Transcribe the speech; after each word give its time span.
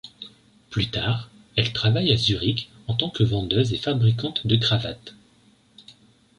Plus 0.71 0.89
tard, 0.89 1.29
elle 1.55 1.73
travaille 1.73 2.11
à 2.11 2.17
Zurich 2.17 2.71
en 2.87 2.95
tant 2.95 3.11
que 3.11 3.21
vendeuse 3.23 3.71
et 3.71 3.77
fabricante 3.77 4.47
de 4.47 4.55
cravates. 4.55 5.13